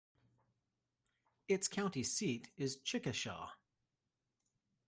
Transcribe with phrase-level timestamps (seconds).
[1.47, 3.49] Its county seat is Chickasha.